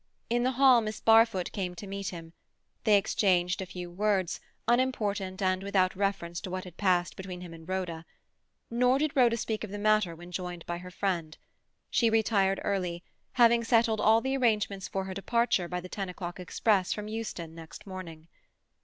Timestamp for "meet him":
1.85-2.33